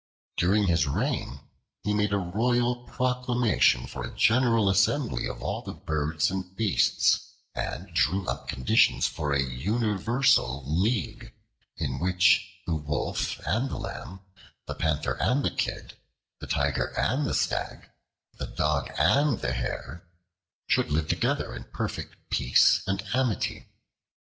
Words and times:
During 0.35 0.65
his 0.65 0.87
reign 0.87 1.41
he 1.83 1.93
made 1.93 2.11
a 2.11 2.17
royal 2.17 2.87
proclamation 2.87 3.85
for 3.85 4.03
a 4.03 4.15
general 4.17 4.67
assembly 4.67 5.27
of 5.27 5.43
all 5.43 5.61
the 5.61 5.75
birds 5.75 6.31
and 6.31 6.55
beasts, 6.55 7.19
and 7.53 7.93
drew 7.93 8.25
up 8.27 8.47
conditions 8.47 9.05
for 9.05 9.31
a 9.31 9.43
universal 9.43 10.63
league, 10.65 11.33
in 11.77 11.99
which 11.99 12.63
the 12.65 12.73
Wolf 12.73 13.39
and 13.45 13.69
the 13.69 13.77
Lamb, 13.77 14.21
the 14.65 14.73
Panther 14.73 15.17
and 15.21 15.45
the 15.45 15.51
Kid, 15.51 15.93
the 16.39 16.47
Tiger 16.47 16.87
and 16.97 17.27
the 17.27 17.35
Stag, 17.35 17.91
the 18.39 18.47
Dog 18.47 18.89
and 18.97 19.39
the 19.41 19.53
Hare, 19.53 20.07
should 20.65 20.89
live 20.89 21.09
together 21.09 21.53
in 21.53 21.65
perfect 21.65 22.15
peace 22.31 22.81
and 22.87 23.03
amity. 23.13 23.67